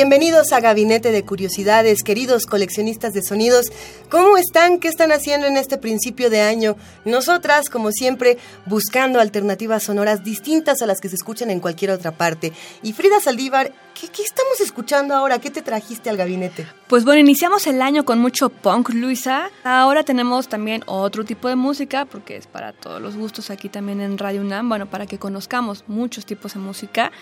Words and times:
Bienvenidos 0.00 0.54
a 0.54 0.60
Gabinete 0.60 1.12
de 1.12 1.26
Curiosidades, 1.26 2.02
queridos 2.02 2.46
coleccionistas 2.46 3.12
de 3.12 3.22
sonidos. 3.22 3.66
¿Cómo 4.08 4.38
están? 4.38 4.80
¿Qué 4.80 4.88
están 4.88 5.12
haciendo 5.12 5.46
en 5.46 5.58
este 5.58 5.76
principio 5.76 6.30
de 6.30 6.40
año? 6.40 6.76
Nosotras, 7.04 7.68
como 7.68 7.92
siempre, 7.92 8.38
buscando 8.64 9.20
alternativas 9.20 9.82
sonoras 9.82 10.24
distintas 10.24 10.80
a 10.80 10.86
las 10.86 11.02
que 11.02 11.10
se 11.10 11.16
escuchan 11.16 11.50
en 11.50 11.60
cualquier 11.60 11.90
otra 11.90 12.12
parte. 12.12 12.54
Y 12.82 12.94
Frida 12.94 13.20
Saldívar, 13.20 13.74
¿qué, 13.94 14.22
estamos 14.22 14.60
escuchando 14.60 15.14
ahora? 15.14 15.38
¿Qué 15.38 15.50
te 15.50 15.62
trajiste 15.62 16.10
al 16.10 16.16
gabinete? 16.16 16.66
Pues 16.88 17.04
bueno, 17.04 17.20
iniciamos 17.20 17.66
el 17.66 17.82
año 17.82 18.04
con 18.04 18.18
mucho 18.18 18.48
punk, 18.48 18.90
Luisa. 18.90 19.50
Ahora 19.64 20.02
tenemos 20.02 20.48
también 20.48 20.82
otro 20.86 21.24
tipo 21.24 21.48
de 21.48 21.56
música, 21.56 22.04
porque 22.04 22.36
es 22.36 22.46
para 22.46 22.72
todos 22.72 23.00
los 23.00 23.16
gustos 23.16 23.50
aquí 23.50 23.68
también 23.68 24.00
en 24.00 24.18
Radio 24.18 24.40
UNAM, 24.40 24.68
bueno, 24.68 24.86
para 24.86 25.06
que 25.06 25.18
conozcamos 25.18 25.84
muchos 25.86 26.26
tipos 26.26 26.54
de 26.54 26.60
música. 26.60 27.12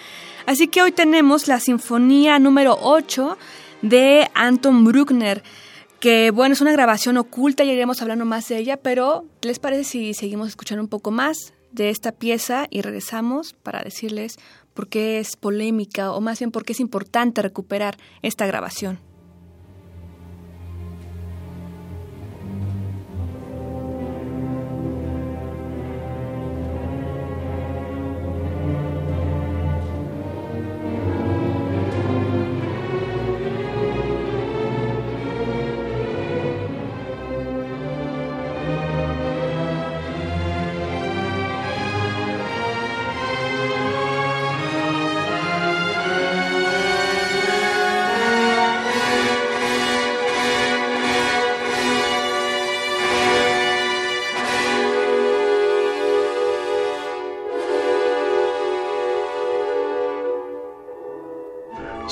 Así 0.47 0.69
que 0.69 0.83
hoy 0.83 0.93
tenemos 0.93 1.49
la 1.49 1.61
Sinfonía 1.61 2.39
número 2.39 2.79
8 2.81 3.37
de 3.83 4.31
Anton 4.35 4.85
Bruckner, 4.85 5.43
que 6.01 6.31
bueno, 6.31 6.53
es 6.53 6.61
una 6.61 6.73
grabación 6.73 7.17
oculta 7.17 7.65
y 7.65 7.71
iremos 7.71 8.03
hablando 8.03 8.25
más 8.25 8.49
de 8.49 8.59
ella, 8.59 8.77
pero 8.77 9.25
¿qué 9.41 9.49
les 9.49 9.59
parece 9.59 9.85
si 9.85 10.15
seguimos 10.15 10.49
escuchando 10.49 10.83
un 10.83 10.89
poco 10.89 11.11
más 11.11 11.53
de 11.73 11.91
esta 11.91 12.13
pieza 12.13 12.67
y 12.71 12.83
regresamos 12.83 13.55
para 13.63 13.83
decirles 13.83 14.39
por 14.79 14.89
qué 14.89 15.19
es 15.19 15.35
polémica 15.35 16.13
o 16.13 16.21
más 16.21 16.39
bien 16.39 16.53
por 16.53 16.65
qué 16.65 16.73
es 16.73 16.79
importante 16.79 17.43
recuperar 17.43 17.97
esta 18.23 18.47
grabación? 18.47 19.01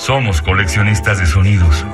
Somos 0.07 0.41
coleccionistas 0.41 1.19
de 1.19 1.25
sonidos. 1.25 1.85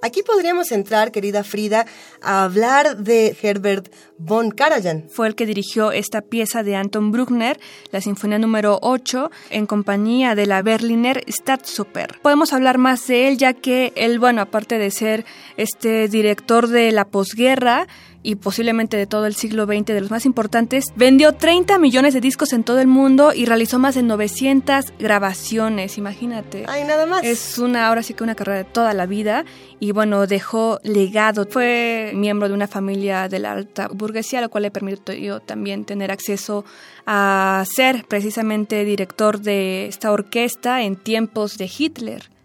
Aquí 0.00 0.22
podríamos 0.22 0.70
entrar, 0.70 1.10
querida 1.10 1.42
Frida, 1.42 1.86
a 2.22 2.44
hablar 2.44 2.98
de 2.98 3.36
Herbert 3.42 3.92
von 4.16 4.52
Karajan. 4.52 5.06
Fue 5.10 5.26
el 5.26 5.34
que 5.34 5.44
dirigió 5.44 5.90
esta 5.90 6.20
pieza 6.20 6.62
de 6.62 6.76
Anton 6.76 7.10
Bruckner, 7.10 7.58
la 7.90 8.00
Sinfonía 8.00 8.38
número 8.38 8.78
8, 8.80 9.28
en 9.50 9.66
compañía 9.66 10.36
de 10.36 10.46
la 10.46 10.62
Berliner 10.62 11.24
Staatsoper. 11.26 12.20
Podemos 12.22 12.52
hablar 12.52 12.78
más 12.78 13.04
de 13.08 13.26
él 13.26 13.38
ya 13.38 13.52
que 13.52 13.92
él, 13.96 14.20
bueno, 14.20 14.40
aparte 14.40 14.78
de 14.78 14.92
ser 14.92 15.24
este 15.56 16.06
director 16.06 16.68
de 16.68 16.92
la 16.92 17.06
posguerra, 17.06 17.88
y 18.26 18.34
posiblemente 18.34 18.96
de 18.96 19.06
todo 19.06 19.26
el 19.26 19.36
siglo 19.36 19.66
XX, 19.66 19.86
de 19.86 20.00
los 20.00 20.10
más 20.10 20.26
importantes, 20.26 20.86
vendió 20.96 21.34
30 21.34 21.78
millones 21.78 22.12
de 22.12 22.20
discos 22.20 22.52
en 22.52 22.64
todo 22.64 22.80
el 22.80 22.88
mundo 22.88 23.32
y 23.32 23.44
realizó 23.44 23.78
más 23.78 23.94
de 23.94 24.02
900 24.02 24.94
grabaciones, 24.98 25.96
imagínate. 25.96 26.64
Ay, 26.66 26.82
nada 26.82 27.06
más. 27.06 27.22
Es 27.22 27.56
una, 27.58 27.86
ahora 27.86 28.02
sí 28.02 28.14
que 28.14 28.24
una 28.24 28.34
carrera 28.34 28.58
de 28.58 28.64
toda 28.64 28.94
la 28.94 29.06
vida 29.06 29.44
y 29.78 29.92
bueno, 29.92 30.26
dejó 30.26 30.80
legado. 30.82 31.46
Fue 31.48 32.10
miembro 32.16 32.48
de 32.48 32.54
una 32.54 32.66
familia 32.66 33.28
de 33.28 33.38
la 33.38 33.52
alta 33.52 33.86
burguesía, 33.92 34.40
lo 34.40 34.48
cual 34.48 34.64
le 34.64 34.72
permitió 34.72 35.38
también 35.38 35.84
tener 35.84 36.10
acceso 36.10 36.64
a 37.06 37.62
ser 37.72 38.06
precisamente 38.08 38.84
director 38.84 39.40
de 39.40 39.86
esta 39.86 40.10
orquesta 40.10 40.82
en 40.82 40.96
tiempos 40.96 41.58
de 41.58 41.70
Hitler. 41.78 42.35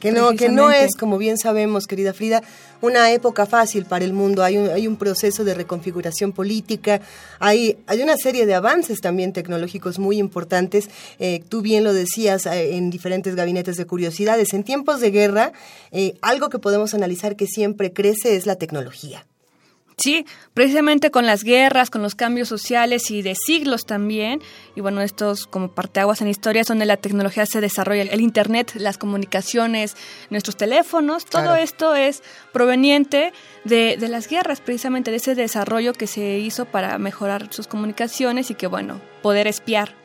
Que 0.00 0.12
no, 0.12 0.32
que 0.34 0.48
no 0.48 0.70
es, 0.70 0.94
como 0.94 1.18
bien 1.18 1.38
sabemos, 1.38 1.86
querida 1.86 2.12
Frida, 2.12 2.42
una 2.80 3.10
época 3.10 3.46
fácil 3.46 3.84
para 3.84 4.04
el 4.04 4.12
mundo. 4.12 4.42
Hay 4.42 4.56
un, 4.56 4.68
hay 4.68 4.86
un 4.86 4.96
proceso 4.96 5.44
de 5.44 5.54
reconfiguración 5.54 6.32
política, 6.32 7.00
hay, 7.38 7.78
hay 7.86 8.02
una 8.02 8.16
serie 8.16 8.46
de 8.46 8.54
avances 8.54 9.00
también 9.00 9.32
tecnológicos 9.32 9.98
muy 9.98 10.18
importantes. 10.18 10.88
Eh, 11.18 11.42
tú 11.48 11.62
bien 11.62 11.84
lo 11.84 11.92
decías 11.92 12.46
eh, 12.46 12.76
en 12.76 12.90
diferentes 12.90 13.34
gabinetes 13.34 13.76
de 13.76 13.86
curiosidades. 13.86 14.54
En 14.54 14.64
tiempos 14.64 15.00
de 15.00 15.10
guerra, 15.10 15.52
eh, 15.90 16.14
algo 16.22 16.48
que 16.48 16.58
podemos 16.58 16.94
analizar 16.94 17.36
que 17.36 17.46
siempre 17.46 17.92
crece 17.92 18.36
es 18.36 18.46
la 18.46 18.56
tecnología. 18.56 19.26
Sí, 19.98 20.24
precisamente 20.54 21.10
con 21.10 21.26
las 21.26 21.42
guerras, 21.42 21.90
con 21.90 22.02
los 22.02 22.14
cambios 22.14 22.46
sociales 22.48 23.10
y 23.10 23.22
de 23.22 23.34
siglos 23.34 23.84
también, 23.84 24.40
y 24.76 24.80
bueno, 24.80 25.00
estos 25.00 25.48
como 25.48 25.72
parteaguas 25.72 26.20
en 26.22 26.28
historia 26.28 26.62
donde 26.66 26.86
la 26.86 26.96
tecnología 26.96 27.46
se 27.46 27.60
desarrolla, 27.60 28.02
el 28.02 28.20
Internet, 28.20 28.74
las 28.76 28.96
comunicaciones, 28.96 29.96
nuestros 30.30 30.56
teléfonos, 30.56 31.24
todo 31.24 31.42
Claro. 31.42 31.56
esto 31.56 31.94
es 31.96 32.22
proveniente 32.52 33.32
de, 33.64 33.96
de 33.98 34.08
las 34.08 34.28
guerras, 34.28 34.60
precisamente 34.60 35.10
de 35.10 35.16
ese 35.16 35.34
desarrollo 35.34 35.92
que 35.92 36.06
se 36.06 36.38
hizo 36.38 36.64
para 36.64 36.96
mejorar 36.98 37.52
sus 37.52 37.66
comunicaciones 37.66 38.50
y 38.52 38.54
que 38.54 38.68
bueno, 38.68 39.00
poder 39.20 39.48
espiar 39.48 39.96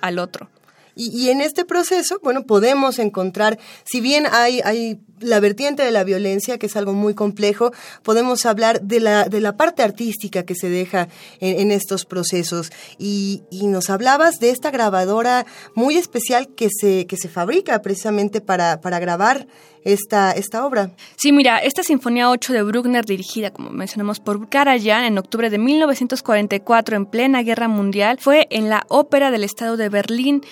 al 0.00 0.18
otro. 0.18 0.50
Y, 0.96 1.08
y 1.10 1.30
en 1.30 1.40
este 1.40 1.64
proceso, 1.64 2.18
bueno, 2.22 2.46
podemos 2.46 2.98
encontrar, 2.98 3.58
si 3.84 4.00
bien 4.00 4.24
hay, 4.32 4.60
hay 4.64 4.98
la 5.20 5.40
vertiente 5.40 5.82
de 5.82 5.90
la 5.90 6.04
violencia, 6.04 6.58
que 6.58 6.66
es 6.66 6.76
algo 6.76 6.92
muy 6.92 7.14
complejo, 7.14 7.72
podemos 8.02 8.46
hablar 8.46 8.82
de 8.82 9.00
la, 9.00 9.24
de 9.24 9.40
la 9.40 9.56
parte 9.56 9.82
artística 9.82 10.44
que 10.44 10.54
se 10.54 10.68
deja 10.68 11.08
en, 11.40 11.70
estos 11.70 12.04
procesos. 12.04 12.70
Y, 12.98 13.42
y 13.50 13.66
nos 13.66 13.90
hablabas 13.90 14.38
de 14.38 14.50
esta 14.50 14.70
grabadora 14.70 15.46
muy 15.74 15.96
especial 15.96 16.48
que 16.48 16.68
se, 16.70 17.06
que 17.06 17.16
se 17.16 17.28
fabrica 17.28 17.82
precisamente 17.82 18.40
para, 18.40 18.80
para 18.80 18.98
grabar 18.98 19.46
esta, 19.86 20.32
esta 20.32 20.66
obra. 20.66 20.90
Sí, 21.14 21.30
mira, 21.32 21.58
esta 21.58 21.84
Sinfonía 21.84 22.28
8 22.28 22.52
de 22.52 22.62
Bruckner, 22.64 23.04
dirigida, 23.04 23.52
como 23.52 23.70
mencionamos, 23.70 24.18
por 24.18 24.48
Karajan 24.48 25.04
en 25.04 25.16
octubre 25.16 25.48
de 25.48 25.58
1944, 25.58 26.96
en 26.96 27.06
plena 27.06 27.42
Guerra 27.42 27.68
Mundial, 27.68 28.18
fue 28.20 28.48
en 28.50 28.68
la 28.68 28.84
Ópera 28.88 29.30
del 29.30 29.44
Estado 29.44 29.76
de 29.76 29.88
Berlín. 29.88 30.42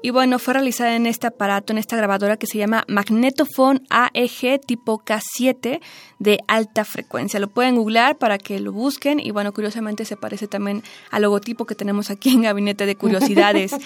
Y 0.00 0.10
bueno, 0.10 0.38
fue 0.38 0.54
realizada 0.54 0.94
en 0.94 1.06
este 1.06 1.26
aparato, 1.26 1.72
en 1.72 1.78
esta 1.78 1.96
grabadora 1.96 2.36
que 2.36 2.46
se 2.46 2.58
llama 2.58 2.84
Magnetophone 2.86 3.80
AEG 3.88 4.60
tipo 4.60 5.02
K7 5.02 5.80
de 6.18 6.38
alta 6.46 6.84
frecuencia. 6.84 7.40
Lo 7.40 7.48
pueden 7.48 7.76
googlear 7.76 8.16
para 8.18 8.36
que 8.38 8.60
lo 8.60 8.70
busquen 8.70 9.18
y 9.18 9.30
bueno, 9.30 9.52
curiosamente 9.52 10.04
se 10.04 10.18
parece 10.18 10.46
también 10.46 10.82
al 11.10 11.22
logotipo 11.22 11.64
que 11.64 11.74
tenemos 11.74 12.10
aquí 12.10 12.34
en 12.34 12.42
Gabinete 12.42 12.84
de 12.84 12.96
Curiosidades. 12.96 13.74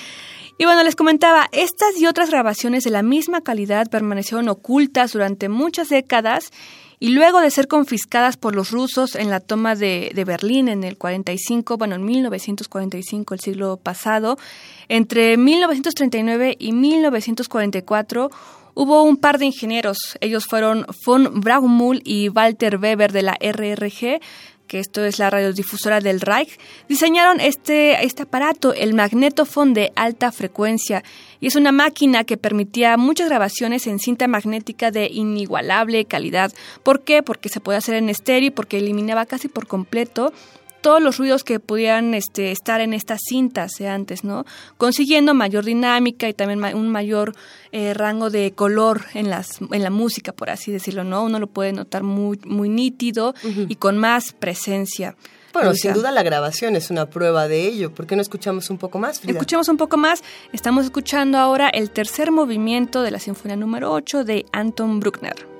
Y 0.60 0.64
bueno, 0.64 0.82
les 0.82 0.96
comentaba, 0.96 1.48
estas 1.52 1.96
y 1.98 2.06
otras 2.06 2.30
grabaciones 2.30 2.82
de 2.82 2.90
la 2.90 3.02
misma 3.02 3.42
calidad 3.42 3.88
permanecieron 3.88 4.48
ocultas 4.48 5.12
durante 5.12 5.48
muchas 5.48 5.88
décadas 5.88 6.50
y 6.98 7.10
luego 7.10 7.40
de 7.40 7.52
ser 7.52 7.68
confiscadas 7.68 8.36
por 8.36 8.56
los 8.56 8.72
rusos 8.72 9.14
en 9.14 9.30
la 9.30 9.38
toma 9.38 9.76
de, 9.76 10.10
Berlín 10.26 10.68
en 10.68 10.82
el 10.82 10.98
45, 10.98 11.76
bueno, 11.76 11.94
en 11.94 12.04
1945, 12.04 13.34
el 13.34 13.40
siglo 13.40 13.76
pasado, 13.76 14.36
entre 14.88 15.36
1939 15.36 16.56
y 16.58 16.72
1944 16.72 18.30
hubo 18.74 19.04
un 19.04 19.16
par 19.16 19.38
de 19.38 19.46
ingenieros, 19.46 20.18
ellos 20.20 20.46
fueron 20.46 20.86
von 21.04 21.40
Braunmühl 21.40 22.02
y 22.04 22.30
Walter 22.30 22.78
Weber 22.78 23.12
de 23.12 23.22
la 23.22 23.36
RRG, 23.40 24.20
que 24.68 24.78
esto 24.78 25.04
es 25.04 25.18
la 25.18 25.30
radiodifusora 25.30 26.00
del 26.00 26.20
Reich, 26.20 26.60
diseñaron 26.88 27.40
este, 27.40 28.04
este 28.04 28.22
aparato, 28.22 28.72
el 28.72 28.94
magnetofón 28.94 29.74
de 29.74 29.90
alta 29.96 30.30
frecuencia, 30.30 31.02
y 31.40 31.48
es 31.48 31.56
una 31.56 31.72
máquina 31.72 32.22
que 32.22 32.36
permitía 32.36 32.96
muchas 32.96 33.28
grabaciones 33.28 33.86
en 33.86 33.98
cinta 33.98 34.28
magnética 34.28 34.90
de 34.90 35.06
inigualable 35.06 36.04
calidad. 36.04 36.52
¿Por 36.82 37.02
qué? 37.02 37.22
Porque 37.22 37.48
se 37.48 37.60
puede 37.60 37.78
hacer 37.78 37.96
en 37.96 38.08
estéreo 38.08 38.48
y 38.48 38.50
porque 38.50 38.78
eliminaba 38.78 39.26
casi 39.26 39.48
por 39.48 39.66
completo 39.66 40.32
todos 40.80 41.02
los 41.02 41.18
ruidos 41.18 41.44
que 41.44 41.60
pudieran 41.60 42.14
este, 42.14 42.52
estar 42.52 42.80
en 42.80 42.92
estas 42.92 43.20
cintas 43.26 43.72
de 43.78 43.88
antes, 43.88 44.24
¿no? 44.24 44.44
Consiguiendo 44.76 45.34
mayor 45.34 45.64
dinámica 45.64 46.28
y 46.28 46.34
también 46.34 46.62
un 46.76 46.88
mayor 46.88 47.34
eh, 47.72 47.94
rango 47.94 48.30
de 48.30 48.52
color 48.52 49.04
en, 49.14 49.30
las, 49.30 49.60
en 49.60 49.82
la 49.82 49.90
música, 49.90 50.32
por 50.32 50.50
así 50.50 50.72
decirlo, 50.72 51.04
¿no? 51.04 51.24
Uno 51.24 51.38
lo 51.38 51.46
puede 51.46 51.72
notar 51.72 52.02
muy, 52.02 52.38
muy 52.44 52.68
nítido 52.68 53.34
y 53.44 53.76
con 53.76 53.98
más 53.98 54.32
presencia. 54.32 55.16
Bueno, 55.52 55.74
sin 55.74 55.94
duda 55.94 56.12
la 56.12 56.22
grabación 56.22 56.76
es 56.76 56.90
una 56.90 57.06
prueba 57.06 57.48
de 57.48 57.66
ello. 57.66 57.92
¿Por 57.92 58.06
qué 58.06 58.16
no 58.16 58.22
escuchamos 58.22 58.70
un 58.70 58.78
poco 58.78 58.98
más, 58.98 59.20
Frida? 59.20 59.32
Escuchemos 59.32 59.68
un 59.68 59.76
poco 59.76 59.96
más. 59.96 60.22
Estamos 60.52 60.84
escuchando 60.84 61.38
ahora 61.38 61.68
el 61.68 61.90
tercer 61.90 62.30
movimiento 62.30 63.02
de 63.02 63.10
la 63.10 63.18
Sinfonía 63.18 63.56
número 63.56 63.92
8 63.92 64.24
de 64.24 64.46
Anton 64.52 65.00
Bruckner. 65.00 65.57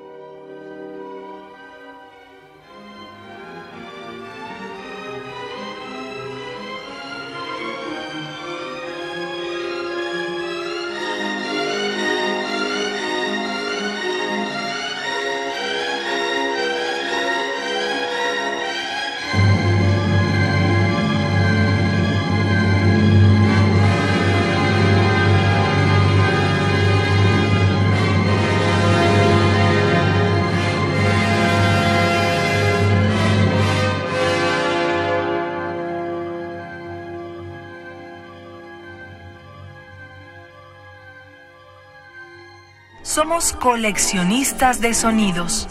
Somos 43.19 43.53
coleccionistas 43.53 44.81
de 44.81 44.95
sonidos. 44.95 45.67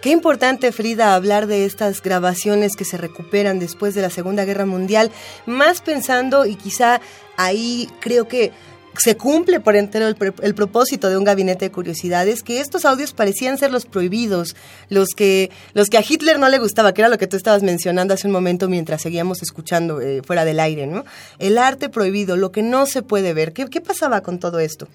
Qué 0.00 0.10
importante, 0.10 0.70
Frida, 0.70 1.16
hablar 1.16 1.48
de 1.48 1.64
estas 1.64 2.00
grabaciones 2.00 2.76
que 2.76 2.84
se 2.84 2.96
recuperan 2.96 3.58
después 3.58 3.96
de 3.96 4.02
la 4.02 4.08
Segunda 4.08 4.44
Guerra 4.44 4.66
Mundial, 4.66 5.10
más 5.46 5.80
pensando 5.80 6.46
y 6.46 6.54
quizá 6.54 7.00
ahí 7.36 7.90
creo 7.98 8.28
que 8.28 8.52
se 8.98 9.16
cumple 9.16 9.58
por 9.58 9.74
entero 9.74 10.06
el, 10.06 10.54
propósito 10.54 11.10
de 11.10 11.16
un 11.16 11.24
gabinete 11.24 11.64
de 11.64 11.72
curiosidades, 11.72 12.44
que 12.44 12.60
estos 12.60 12.84
audios 12.84 13.12
parecían 13.12 13.58
ser 13.58 13.72
los 13.72 13.84
prohibidos, 13.84 14.54
los 14.90 15.08
que, 15.08 15.50
los 15.74 15.88
que 15.88 15.98
a 15.98 16.04
Hitler 16.08 16.38
no 16.38 16.48
le 16.48 16.60
gustaba, 16.60 16.94
que 16.94 17.00
era 17.00 17.08
lo 17.08 17.18
que 17.18 17.26
tú 17.26 17.36
estabas 17.36 17.64
mencionando 17.64 18.14
hace 18.14 18.28
un 18.28 18.32
momento 18.32 18.68
mientras 18.68 19.02
seguíamos 19.02 19.42
escuchando 19.42 20.00
eh, 20.00 20.22
fuera 20.24 20.44
del 20.44 20.60
aire, 20.60 20.86
¿no? 20.86 21.04
El 21.40 21.58
arte 21.58 21.88
prohibido, 21.88 22.36
lo 22.36 22.52
que 22.52 22.62
no 22.62 22.86
se 22.86 23.02
puede 23.02 23.34
ver. 23.34 23.52
¿Qué, 23.52 23.66
qué 23.66 23.80
pasaba 23.80 24.20
con 24.20 24.38
todo 24.38 24.60
esto? 24.60 24.86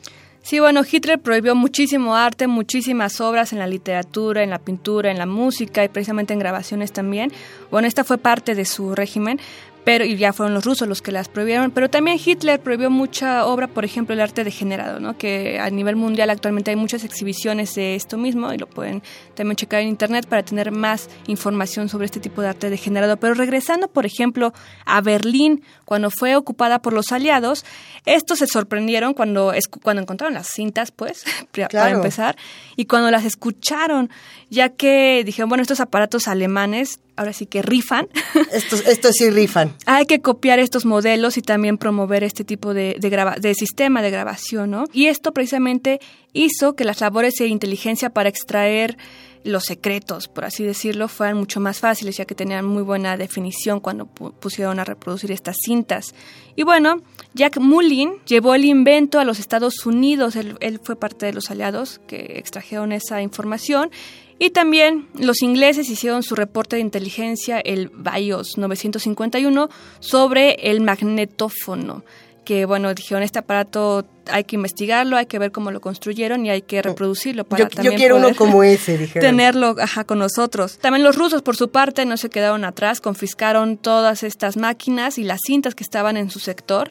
Sí, 0.44 0.60
bueno, 0.60 0.82
Hitler 0.84 1.20
prohibió 1.20 1.56
muchísimo 1.56 2.18
arte, 2.18 2.48
muchísimas 2.48 3.22
obras 3.22 3.54
en 3.54 3.60
la 3.60 3.68
literatura, 3.68 4.44
en 4.44 4.50
la 4.50 4.60
pintura, 4.60 5.10
en 5.10 5.18
la 5.18 5.26
música 5.26 5.86
y 5.86 5.88
precisamente 5.88 6.34
en 6.34 6.40
grabaciones 6.40 6.92
también. 6.92 7.32
Bueno, 7.72 7.88
esta 7.88 8.04
fue 8.04 8.18
parte 8.18 8.54
de 8.54 8.66
su 8.66 8.94
régimen, 8.94 9.40
pero 9.84 10.06
y 10.06 10.16
ya 10.18 10.34
fueron 10.34 10.54
los 10.54 10.66
rusos 10.66 10.88
los 10.88 11.02
que 11.02 11.12
las 11.12 11.28
prohibieron, 11.28 11.72
pero 11.72 11.90
también 11.90 12.20
Hitler 12.24 12.60
prohibió 12.60 12.90
mucha 12.90 13.46
obra, 13.46 13.68
por 13.68 13.86
ejemplo, 13.86 14.14
el 14.14 14.22
arte 14.22 14.44
degenerado, 14.44 15.00
¿no? 15.00 15.18
que 15.18 15.60
a 15.60 15.70
nivel 15.70 15.96
mundial 15.96 16.30
actualmente 16.30 16.72
hay 16.72 16.78
muchas 16.78 17.04
exhibiciones 17.04 17.76
de 17.76 17.96
esto 17.96 18.18
mismo 18.18 18.54
y 18.54 18.58
lo 18.58 18.68
pueden 18.68 19.04
también 19.36 19.56
checar 19.56 19.82
en 19.82 19.90
internet 19.90 20.28
para 20.28 20.44
tener 20.44 20.72
más 20.72 21.10
información 21.28 21.90
sobre 21.90 22.06
este 22.06 22.20
tipo 22.20 22.42
de 22.42 22.50
arte 22.50 22.70
degenerado. 22.70 23.18
Pero 23.18 23.34
regresando, 23.34 23.88
por 23.88 24.06
ejemplo, 24.06 24.54
a 24.86 25.02
Berlín, 25.02 25.64
cuando 25.86 26.10
fue 26.10 26.36
ocupada 26.36 26.80
por 26.80 26.94
los 26.94 27.12
aliados, 27.12 27.66
estos 28.06 28.40
se 28.40 28.48
sorprendieron 28.48 29.14
cuando, 29.14 29.54
cuando 29.82 30.02
encontraron 30.02 30.34
las 30.34 30.48
cintas, 30.48 30.92
pues, 30.92 31.24
para 31.72 31.92
empezar, 31.92 32.36
y 32.76 32.86
cuando 32.86 33.12
las 33.12 33.26
escucharon, 33.26 34.10
ya 34.50 34.70
que 34.70 35.24
dijeron, 35.26 35.50
bueno, 35.50 35.62
estos 35.62 35.80
aparatos 35.80 36.28
alemanes 36.28 37.00
ahora 37.16 37.34
sí 37.34 37.46
que 37.46 37.62
rifan. 37.62 38.08
Estos, 38.52 38.86
estos 38.88 39.16
sí 39.16 39.30
rifan. 39.30 39.74
Hay 39.86 40.06
que 40.06 40.22
copiar 40.22 40.60
estos 40.60 40.86
modelos 40.86 41.38
y 41.38 41.42
también 41.42 41.78
promover 41.78 42.24
este 42.24 42.44
tipo 42.44 42.74
de, 42.74 42.96
de, 43.00 43.34
de 43.40 43.56
sistema 43.56 44.02
de 44.02 44.12
grabación, 44.12 44.72
¿no? 44.72 44.86
Y 44.94 45.08
esto 45.08 45.34
precisamente 45.34 46.00
hizo 46.34 46.76
que 46.76 46.86
las 46.86 47.02
labores 47.02 47.36
de 47.36 47.48
inteligencia 47.48 48.10
para 48.10 48.30
extraer 48.30 48.98
los 49.44 49.66
secretos, 49.66 50.28
por 50.28 50.46
así 50.46 50.64
decirlo, 50.64 51.08
fueran 51.08 51.38
mucho 51.38 51.60
más 51.60 51.80
fáciles, 51.80 52.18
ya 52.18 52.26
que 52.26 52.36
tenían 52.36 52.66
muy 52.66 52.84
buena 52.84 53.18
definición 53.18 53.80
cuando 53.80 54.06
pusieron 54.06 54.80
a 54.80 54.86
reproducir 54.86 55.32
estas 55.32 55.58
cintas. 55.64 56.14
Y 56.56 56.64
bueno, 56.64 57.02
Jack 57.34 57.58
Mullin 57.58 58.14
llevó 58.26 58.56
el 58.56 58.66
invento 58.66 59.20
a 59.20 59.26
los 59.26 59.40
Estados 59.40 59.86
Unidos, 59.86 60.36
él, 60.36 60.58
él 60.62 60.80
fue 60.82 60.96
parte 60.96 61.26
de 61.26 61.34
los 61.34 61.52
aliados 61.52 62.00
que 62.08 62.34
extrajeron 62.38 62.92
esa 62.92 63.22
información 63.22 63.92
y 64.40 64.50
también 64.50 65.08
los 65.18 65.42
ingleses 65.42 65.90
hicieron 65.90 66.24
su 66.24 66.36
reporte 66.36 66.76
de 66.76 66.82
inteligencia, 66.82 67.60
el 67.60 67.90
BIOS 67.90 68.58
951, 68.58 69.70
sobre 70.00 70.56
el 70.70 70.82
magnetófono. 70.82 72.04
Que 72.44 72.66
bueno, 72.66 72.94
dijeron, 72.94 73.24
este 73.24 73.40
aparato 73.40 74.06
hay 74.32 74.44
que 74.44 74.56
investigarlo, 74.56 75.18
hay 75.18 75.26
que 75.26 75.40
ver 75.40 75.52
cómo 75.52 75.72
lo 75.72 75.82
construyeron 75.82 76.46
y 76.46 76.50
hay 76.50 76.62
que 76.62 76.82
reproducirlo 76.82 77.44
para 77.44 77.64
yo, 77.64 77.70
también 77.70 77.94
yo 77.94 77.98
quiero 77.98 78.18
uno 78.18 78.36
como 78.36 78.64
ese, 78.64 78.98
dijeron. 78.98 79.22
tenerlo 79.30 79.76
ajá, 79.80 80.04
con 80.04 80.20
nosotros. 80.20 80.78
También 80.80 81.04
los 81.04 81.16
rusos, 81.16 81.42
por 81.42 81.56
su 81.56 81.70
parte, 81.70 82.06
no 82.06 82.18
se 82.18 82.30
quedaron 82.30 82.66
atrás, 82.66 83.02
confiscaron 83.02 83.78
todas 83.78 84.24
estas 84.24 84.58
máquinas 84.58 85.18
y 85.18 85.24
las 85.24 85.40
cintas 85.46 85.76
que 85.76 85.84
estaban 85.84 86.18
en 86.18 86.30
su 86.30 86.40
sector 86.40 86.90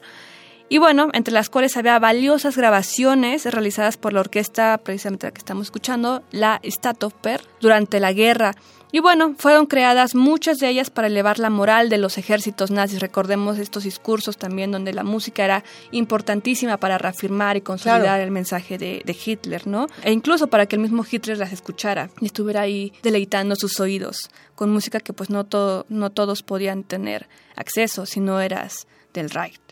y 0.73 0.79
bueno, 0.79 1.11
entre 1.13 1.35
las 1.35 1.51
cuales 1.51 1.77
había 1.77 1.99
valiosas 1.99 2.57
grabaciones 2.57 3.45
realizadas 3.45 3.99
por 3.99 4.15
la 4.15 4.21
orquesta, 4.21 4.81
precisamente 4.83 5.27
la 5.27 5.31
que 5.31 5.39
estamos 5.39 5.67
escuchando, 5.67 6.23
la 6.31 6.63
Statoper, 6.65 7.43
durante 7.61 8.01
la 8.01 8.15
guerra. 8.15 8.55
Y 8.91 9.01
bueno, 9.01 9.35
fueron 9.37 9.67
creadas 9.67 10.15
muchas 10.15 10.57
de 10.61 10.71
ellas 10.71 10.89
para 10.89 11.09
elevar 11.09 11.39
la 11.39 11.51
moral 11.51 11.91
de 11.91 11.99
los 11.99 12.17
ejércitos 12.17 12.71
nazis. 12.71 13.01
Recordemos 13.01 13.59
estos 13.59 13.85
discursos 13.85 14.39
también 14.39 14.73
donde 14.73 14.95
la 14.95 15.05
música 15.05 15.45
era 15.45 15.63
importantísima 15.91 16.79
para 16.79 16.97
reafirmar 16.97 17.59
y 17.59 17.61
consolidar 17.61 18.23
el 18.23 18.31
mensaje 18.31 18.79
de, 18.79 19.03
de, 19.05 19.17
Hitler, 19.27 19.67
¿no? 19.67 19.89
E 20.03 20.11
incluso 20.11 20.47
para 20.47 20.65
que 20.65 20.77
el 20.77 20.81
mismo 20.81 21.05
Hitler 21.05 21.37
las 21.37 21.53
escuchara 21.53 22.09
y 22.19 22.25
estuviera 22.25 22.63
ahí 22.63 22.95
deleitando 23.03 23.57
sus 23.57 23.79
oídos 23.79 24.31
con 24.55 24.71
música 24.71 25.01
que 25.01 25.13
pues 25.13 25.29
no, 25.29 25.45
todo, 25.45 25.85
no 25.91 26.09
todos 26.09 26.43
podían 26.43 26.83
tener 26.83 27.29
acceso 27.57 28.07
si 28.07 28.21
no 28.21 28.41
eras 28.41 28.87
del 29.13 29.29
Reich. 29.29 29.72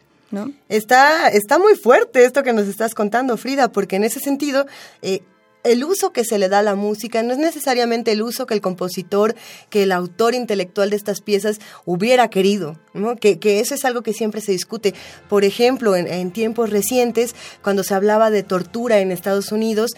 Está, 0.69 1.29
está 1.29 1.59
muy 1.59 1.77
fuerte 1.77 2.25
esto 2.25 2.43
que 2.43 2.53
nos 2.53 2.69
estás 2.69 2.95
contando, 2.95 3.37
Frida, 3.37 3.73
porque 3.73 3.97
en 3.97 4.05
ese 4.05 4.21
sentido, 4.21 4.67
eh, 5.03 5.23
el 5.65 5.85
uso 5.85 6.13
que 6.13 6.25
se 6.25 6.39
le 6.39 6.49
da 6.49 6.61
a 6.61 6.63
la 6.63 6.75
música 6.75 7.23
no 7.23 7.33
es 7.33 7.39
necesariamente 7.39 8.13
el 8.13 8.23
uso 8.23 8.47
que 8.47 8.55
el 8.55 8.61
compositor, 8.61 9.35
que 9.69 9.83
el 9.83 9.93
autor 9.93 10.35
intelectual 10.35 10.91
de 10.91 10.97
estas 10.97 11.21
piezas 11.21 11.59
hubiera 11.85 12.31
querido, 12.31 12.79
que, 13.21 13.61
eso 13.61 13.75
es 13.75 13.85
algo 13.85 14.03
que 14.03 14.13
siempre 14.13 14.41
se 14.41 14.53
discute. 14.53 14.95
Por 15.29 15.45
ejemplo, 15.45 15.97
en, 15.97 16.07
en 16.07 16.31
tiempos 16.31 16.71
recientes, 16.71 17.35
cuando 17.63 17.83
se 17.83 17.95
hablaba 17.95 18.31
de 18.31 18.43
tortura 18.43 19.01
en 19.01 19.13
Estados 19.13 19.53
Unidos, 19.53 19.93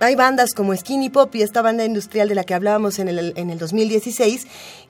hay 0.00 0.14
bandas 0.14 0.54
como 0.54 0.76
Skinny 0.76 1.10
Pop 1.10 1.34
y 1.34 1.42
esta 1.42 1.62
banda 1.62 1.84
industrial 1.84 2.28
de 2.28 2.36
la 2.36 2.44
que 2.44 2.54
hablábamos 2.54 2.98
en 2.98 3.08
el, 3.08 3.32
en 3.36 3.50
el 3.50 3.58
2016 3.58 4.46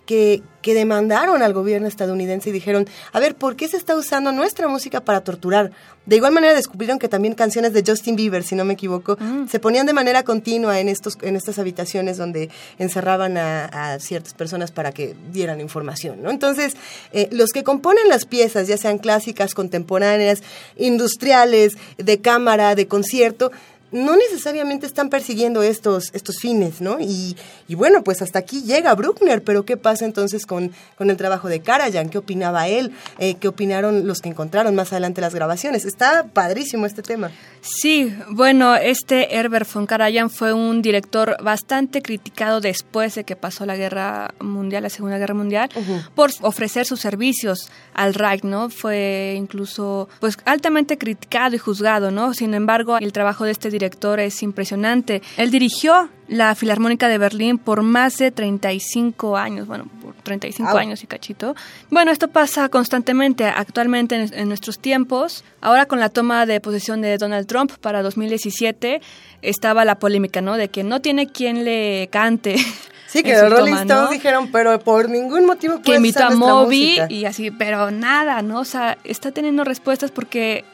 que, 0.09 0.43
que 0.63 0.73
demandaron 0.73 1.43
al 1.43 1.53
gobierno 1.53 1.87
estadounidense 1.87 2.49
y 2.49 2.53
dijeron, 2.53 2.89
a 3.13 3.21
ver, 3.21 3.35
¿por 3.35 3.57
qué 3.57 3.69
se 3.69 3.77
está 3.77 3.95
usando 3.95 4.33
nuestra 4.33 4.67
música 4.67 5.03
para 5.03 5.21
torturar? 5.21 5.71
De 6.07 6.17
igual 6.17 6.33
manera 6.33 6.55
descubrieron 6.55 6.99
que 6.99 7.11
también 7.11 7.35
canciones 7.35 7.75
de 7.75 7.85
Justin 7.87 8.17
Bieber, 8.17 8.43
si 8.43 8.55
no 8.55 8.65
me 8.65 8.73
equivoco, 8.73 9.19
mm. 9.21 9.49
se 9.49 9.61
ponían 9.61 9.85
de 9.85 9.93
manera 9.93 10.23
continua 10.23 10.81
en, 10.81 10.89
estos, 10.89 11.19
en 11.21 11.37
estas 11.37 11.59
habitaciones 11.59 12.17
donde 12.17 12.49
encerraban 12.79 13.37
a, 13.37 13.99
ciertas 14.01 14.33
personas 14.33 14.71
para 14.71 14.93
que 14.93 15.15
dieran 15.31 15.61
información, 15.61 16.23
¿no? 16.23 16.31
Entonces, 16.31 16.75
eh, 17.13 17.29
los 17.31 17.51
que 17.51 17.63
componen 17.63 18.09
las 18.09 18.25
piezas, 18.25 18.67
ya 18.67 18.79
sean 18.79 18.97
clásicas, 18.97 19.53
contemporáneas, 19.53 20.43
industriales, 20.79 21.77
de 21.99 22.19
cámara, 22.23 22.75
de 22.75 22.89
concierto, 22.89 23.53
no 23.91 24.17
necesariamente 24.17 24.87
están 24.87 25.09
persiguiendo 25.09 25.63
estos, 25.63 26.11
estos 26.13 26.39
fines, 26.39 26.81
¿no? 26.81 27.01
Y, 27.01 27.37
y, 27.69 27.75
bueno, 27.75 28.05
pues 28.05 28.21
hasta 28.23 28.39
aquí 28.39 28.63
llega 28.63 28.95
Bruckner, 28.95 29.43
pero 29.43 29.65
¿qué 29.65 29.77
pasa 29.77 30.05
entonces 30.05 30.47
con, 30.47 30.73
con 30.97 31.11
el 31.11 31.17
trabajo 31.17 31.49
de 31.49 31.61
Karajan? 31.61 32.11
¿Qué 32.11 32.19
opinaba 32.19 32.69
él? 32.69 32.93
Eh, 33.19 33.35
¿Qué 33.35 33.49
opinaron 33.49 34.07
los 34.07 34.21
que 34.21 34.29
encontraron 34.29 34.75
más 34.75 34.93
adelante 34.93 35.21
las 35.21 35.35
grabaciones? 35.35 35.85
Está 35.85 36.27
padrísimo 36.33 36.87
este 36.87 37.03
tema. 37.03 37.31
Sí, 37.61 38.15
bueno, 38.31 38.77
este 38.77 39.37
Herbert 39.37 39.69
von 39.73 39.87
Karajan 39.87 40.31
fue 40.31 40.53
un 40.53 40.83
director 40.83 41.37
bastante 41.43 42.03
criticado 42.03 42.61
después 42.61 43.15
de 43.15 43.25
que 43.25 43.37
pasó 43.37 43.65
la 43.65 43.77
Guerra 43.77 44.35
Mundial, 44.41 44.83
la 44.83 44.91
Segunda 44.91 45.19
Guerra 45.19 45.35
Mundial, 45.35 45.71
por 46.15 46.31
ofrecer 46.43 46.87
sus 46.87 47.01
servicios 47.01 47.71
al 47.95 48.15
Reich, 48.15 48.45
¿no? 48.45 48.69
Fue 48.71 49.35
incluso, 49.37 50.09
pues, 50.21 50.37
altamente 50.45 50.99
criticado 50.99 51.57
y 51.57 51.59
juzgado, 51.59 52.11
¿no? 52.11 52.35
Sin 52.35 52.55
embargo, 52.55 52.99
el 52.99 53.13
trabajo 53.13 53.45
de 53.45 53.53
este 53.53 53.71
director 53.71 53.78
es 53.87 54.43
impresionante. 54.43 55.23
Él 55.37 55.51
dirigió 55.51 56.09
la 56.29 56.55
Filarmónica 56.55 57.09
de 57.09 57.19
Berlín 57.19 57.59
por 57.59 57.83
más 57.83 58.19
de 58.19 58.31
35 58.31 59.37
años, 59.37 59.67
bueno, 59.67 59.87
por 60.03 60.15
35 60.15 60.77
años 60.77 61.03
y 61.03 61.07
cachito. 61.07 61.55
Bueno, 61.91 62.11
esto 62.11 62.29
pasa 62.29 62.69
constantemente 62.69 63.45
actualmente 63.45 64.29
en, 64.33 64.49
nuestros 64.49 64.79
tiempos. 64.79 65.45
Ahora 65.61 65.87
con 65.87 66.01
la 66.01 66.11
toma 66.11 66.45
de 66.47 66.61
posesión 66.61 67.01
de 67.01 67.17
Donald 67.17 67.47
Trump 67.47 67.73
para 67.81 68.03
2017 68.03 69.01
estaba 69.41 69.85
la 69.85 69.99
polémica, 69.99 70.41
¿no? 70.41 70.57
De 70.57 70.69
que 70.69 70.85
no 70.85 71.01
tiene 71.01 71.29
quien 71.29 71.65
le 71.65 72.09
cante. 72.11 72.57
Sí, 73.09 73.23
que 73.23 73.33
los 73.33 73.51
Rolling 73.51 73.73
Stones 73.73 74.11
dijeron, 74.11 74.53
pero 74.53 74.79
por 74.81 75.09
ningún 75.09 75.47
motivo 75.47 75.81
Que 75.81 75.95
invitó 75.95 76.25
a 76.25 76.31
Moby 76.31 77.01
y 77.09 77.25
así, 77.25 77.51
pero 77.51 77.91
nada, 77.91 78.43
¿no? 78.43 78.61
O 78.61 78.65
sea, 78.67 78.99
está 79.03 79.33
teniendo 79.33 79.65
respuestas 79.65 80.11
porque 80.11 80.67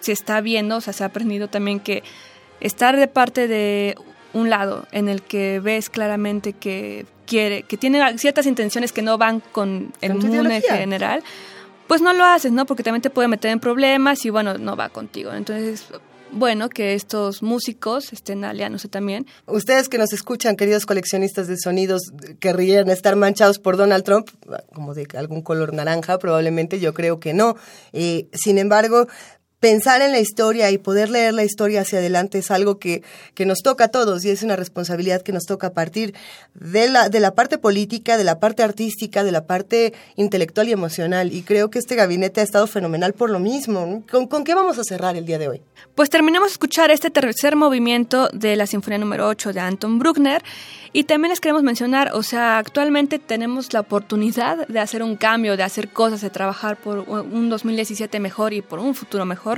se 0.00 0.12
está 0.12 0.40
viendo, 0.40 0.76
o 0.76 0.80
sea, 0.80 0.94
se 0.94 1.02
ha 1.02 1.08
aprendido 1.08 1.48
también 1.48 1.80
que 1.80 2.02
estar 2.64 2.96
de 2.96 3.06
parte 3.06 3.46
de 3.46 3.94
un 4.32 4.50
lado 4.50 4.86
en 4.90 5.08
el 5.08 5.22
que 5.22 5.60
ves 5.60 5.90
claramente 5.90 6.54
que 6.54 7.06
quiere, 7.26 7.62
que 7.62 7.76
tiene 7.76 8.18
ciertas 8.18 8.46
intenciones 8.46 8.90
que 8.90 9.02
no 9.02 9.16
van 9.18 9.40
con 9.40 9.92
el 10.00 10.14
mundo 10.14 10.50
en 10.50 10.62
general, 10.62 11.22
pues 11.86 12.00
no 12.00 12.12
lo 12.12 12.24
haces, 12.24 12.52
¿no? 12.52 12.66
Porque 12.66 12.82
también 12.82 13.02
te 13.02 13.10
puede 13.10 13.28
meter 13.28 13.50
en 13.50 13.60
problemas 13.60 14.24
y 14.24 14.30
bueno, 14.30 14.58
no 14.58 14.76
va 14.76 14.88
contigo. 14.88 15.32
Entonces, 15.32 15.84
bueno 16.32 16.68
que 16.68 16.94
estos 16.94 17.42
músicos 17.42 18.12
estén 18.12 18.44
aliándose 18.44 18.88
también. 18.88 19.26
Ustedes 19.46 19.88
que 19.88 19.98
nos 19.98 20.12
escuchan, 20.12 20.56
queridos 20.56 20.86
coleccionistas 20.86 21.46
de 21.46 21.56
sonidos, 21.58 22.02
querrían 22.40 22.88
estar 22.88 23.14
manchados 23.16 23.58
por 23.58 23.76
Donald 23.76 24.04
Trump, 24.04 24.28
como 24.74 24.94
de 24.94 25.06
algún 25.16 25.42
color 25.42 25.74
naranja, 25.74 26.18
probablemente 26.18 26.80
yo 26.80 26.94
creo 26.94 27.20
que 27.20 27.34
no. 27.34 27.56
Eh, 27.92 28.26
sin 28.32 28.58
embargo, 28.58 29.06
pensar 29.64 30.02
en 30.02 30.12
la 30.12 30.20
historia 30.20 30.70
y 30.70 30.76
poder 30.76 31.08
leer 31.08 31.32
la 31.32 31.42
historia 31.42 31.80
hacia 31.80 31.98
adelante 31.98 32.36
es 32.36 32.50
algo 32.50 32.78
que, 32.78 33.02
que 33.32 33.46
nos 33.46 33.62
toca 33.62 33.84
a 33.84 33.88
todos 33.88 34.22
y 34.26 34.28
es 34.28 34.42
una 34.42 34.56
responsabilidad 34.56 35.22
que 35.22 35.32
nos 35.32 35.44
toca 35.44 35.68
a 35.68 35.72
partir 35.72 36.12
de 36.52 36.86
la, 36.86 37.08
de 37.08 37.18
la 37.18 37.34
parte 37.34 37.56
política, 37.56 38.18
de 38.18 38.24
la 38.24 38.40
parte 38.40 38.62
artística, 38.62 39.24
de 39.24 39.32
la 39.32 39.46
parte 39.46 39.94
intelectual 40.16 40.68
y 40.68 40.72
emocional. 40.72 41.32
Y 41.32 41.44
creo 41.44 41.70
que 41.70 41.78
este 41.78 41.94
gabinete 41.94 42.42
ha 42.42 42.44
estado 42.44 42.66
fenomenal 42.66 43.14
por 43.14 43.30
lo 43.30 43.38
mismo. 43.38 44.02
¿Con, 44.10 44.26
con 44.26 44.44
qué 44.44 44.54
vamos 44.54 44.78
a 44.78 44.84
cerrar 44.84 45.16
el 45.16 45.24
día 45.24 45.38
de 45.38 45.48
hoy? 45.48 45.62
Pues 45.94 46.10
terminamos 46.10 46.50
de 46.50 46.52
escuchar 46.52 46.90
este 46.90 47.08
tercer 47.08 47.56
movimiento 47.56 48.28
de 48.34 48.56
la 48.56 48.66
Sinfonía 48.66 48.98
número 48.98 49.26
8 49.28 49.54
de 49.54 49.60
Anton 49.60 49.98
Bruckner. 49.98 50.42
Y 50.96 51.04
también 51.04 51.30
les 51.30 51.40
queremos 51.40 51.64
mencionar, 51.64 52.10
o 52.14 52.22
sea, 52.22 52.58
actualmente 52.58 53.18
tenemos 53.18 53.72
la 53.72 53.80
oportunidad 53.80 54.68
de 54.68 54.78
hacer 54.78 55.02
un 55.02 55.16
cambio, 55.16 55.56
de 55.56 55.64
hacer 55.64 55.88
cosas, 55.88 56.20
de 56.20 56.30
trabajar 56.30 56.76
por 56.76 57.00
un 57.00 57.48
2017 57.48 58.20
mejor 58.20 58.52
y 58.52 58.62
por 58.62 58.78
un 58.78 58.94
futuro 58.94 59.24
mejor, 59.24 59.53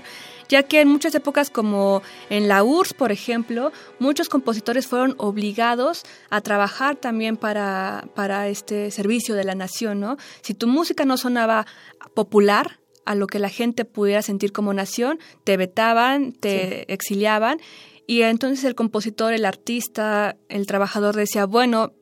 ya 0.49 0.63
que 0.63 0.81
en 0.81 0.89
muchas 0.89 1.15
épocas 1.15 1.51
como 1.51 2.03
en 2.31 2.49
la 2.49 2.63
URSS, 2.63 2.95
por 2.95 3.13
ejemplo, 3.13 3.73
muchos 3.99 4.29
compositores 4.29 4.87
fueron 4.87 5.15
obligados 5.19 6.05
a 6.31 6.41
trabajar 6.41 6.97
también 6.97 7.37
para, 7.37 8.09
para 8.15 8.49
este 8.49 8.91
servicio 8.91 9.35
de 9.35 9.45
la 9.45 9.55
nación, 9.55 10.01
¿no? 10.01 10.17
Si 10.43 10.55
tu 10.55 10.67
música 10.67 11.05
no 11.05 11.17
sonaba 11.17 11.67
popular, 12.15 12.79
a 13.05 13.15
lo 13.15 13.29
que 13.29 13.39
la 13.39 13.49
gente 13.49 13.85
pudiera 13.85 14.21
sentir 14.21 14.53
como 14.53 14.75
nación, 14.75 15.21
te 15.45 15.57
vetaban, 15.57 16.33
te 16.33 16.93
exiliaban 16.93 17.59
y 18.07 18.23
entonces 18.23 18.65
el 18.65 18.75
compositor, 18.75 19.33
el 19.33 19.45
artista, 19.45 20.37
el 20.49 20.67
trabajador 20.67 21.15
decía, 21.15 21.47
bueno, 21.47 21.93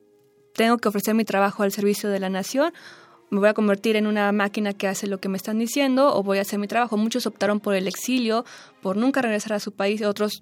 tengo 0.53 0.77
que 0.77 0.89
ofrecer 0.89 1.15
mi 1.15 1.25
trabajo 1.25 1.63
al 1.63 1.71
servicio 1.71 2.09
de 2.09 2.19
la 2.19 2.29
nación, 2.29 2.73
me 3.35 3.41
voy 3.41 3.49
a 3.49 3.53
convertir 3.53 3.97
en 3.97 4.07
una 4.07 4.31
máquina 4.31 4.71
que 4.71 4.87
hace 4.87 5.07
lo 5.07 5.19
que 5.19 5.27
me 5.27 5.35
están 5.35 5.59
diciendo 5.59 6.15
o 6.15 6.23
voy 6.23 6.37
a 6.37 6.41
hacer 6.41 6.57
mi 6.57 6.67
trabajo. 6.67 6.95
Muchos 6.95 7.25
optaron 7.25 7.59
por 7.59 7.75
el 7.75 7.85
exilio, 7.85 8.45
por 8.81 8.95
nunca 8.95 9.21
regresar 9.21 9.51
a 9.51 9.59
su 9.59 9.73
país, 9.73 10.01
otros 10.03 10.41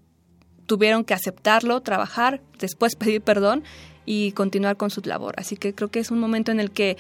tuvieron 0.68 1.04
que 1.04 1.16
aceptarlo, 1.16 1.82
trabajar, 1.82 2.42
después 2.60 2.96
pedir 3.00 3.22
perdón 3.22 3.64
y 4.06 4.32
continuar 4.34 4.78
con 4.78 4.92
su 4.92 5.02
labor. 5.02 5.34
Así 5.38 5.58
que 5.58 5.74
creo 5.74 5.90
que 5.90 6.00
es 6.00 6.12
un 6.12 6.20
momento 6.20 6.52
en 6.52 6.60
el 6.60 6.70
que 6.70 6.98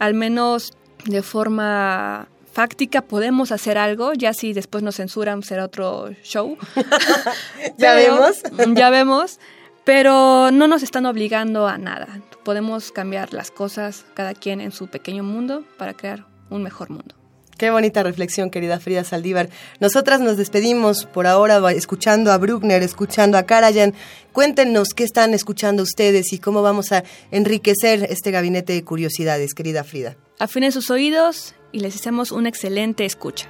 al 0.00 0.14
menos 0.14 0.72
de 1.04 1.22
forma 1.22 2.28
fáctica 2.52 3.02
podemos 3.02 3.52
hacer 3.52 3.78
algo, 3.78 4.14
ya 4.14 4.32
si 4.32 4.52
después 4.52 4.82
nos 4.82 4.96
censuran 4.96 5.44
será 5.44 5.64
otro 5.64 6.10
show. 6.24 6.56
ya 7.78 7.94
vemos. 7.94 8.42
ya 8.74 8.90
vemos, 8.90 9.38
pero 9.86 10.50
no 10.50 10.66
nos 10.66 10.82
están 10.82 11.06
obligando 11.06 11.68
a 11.68 11.78
nada. 11.78 12.20
Podemos 12.44 12.90
cambiar 12.90 13.32
las 13.32 13.52
cosas 13.52 14.04
cada 14.14 14.34
quien 14.34 14.60
en 14.60 14.72
su 14.72 14.88
pequeño 14.88 15.22
mundo 15.22 15.64
para 15.78 15.94
crear 15.94 16.26
un 16.50 16.64
mejor 16.64 16.90
mundo. 16.90 17.14
Qué 17.56 17.70
bonita 17.70 18.02
reflexión, 18.02 18.50
querida 18.50 18.80
Frida 18.80 19.04
Saldívar. 19.04 19.48
Nosotras 19.78 20.20
nos 20.20 20.36
despedimos 20.36 21.06
por 21.06 21.28
ahora 21.28 21.62
escuchando 21.70 22.32
a 22.32 22.36
Bruckner, 22.36 22.82
escuchando 22.82 23.38
a 23.38 23.44
Karajan. 23.44 23.94
Cuéntenos 24.32 24.88
qué 24.88 25.04
están 25.04 25.32
escuchando 25.34 25.84
ustedes 25.84 26.32
y 26.32 26.38
cómo 26.38 26.62
vamos 26.62 26.90
a 26.90 27.04
enriquecer 27.30 28.08
este 28.10 28.32
gabinete 28.32 28.72
de 28.72 28.84
curiosidades, 28.84 29.54
querida 29.54 29.84
Frida. 29.84 30.16
Afinen 30.40 30.72
sus 30.72 30.90
oídos 30.90 31.54
y 31.70 31.78
les 31.78 31.94
deseamos 31.94 32.32
una 32.32 32.48
excelente 32.48 33.04
escucha. 33.04 33.48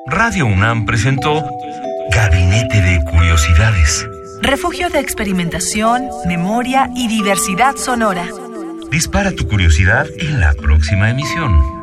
Radio 0.06 0.46
UNAM 0.46 0.86
presentó 0.86 1.44
Gabinete 2.10 2.80
de 2.80 3.04
Curiosidades 3.10 4.06
refugio 4.42 4.88
de 4.88 5.00
experimentación, 5.00 6.08
memoria 6.26 6.90
y 6.96 7.08
diversidad 7.08 7.76
sonora. 7.76 8.26
Dispara 8.90 9.32
tu 9.32 9.46
curiosidad 9.46 10.06
en 10.18 10.40
la 10.40 10.54
próxima 10.54 11.10
emisión. 11.10 11.79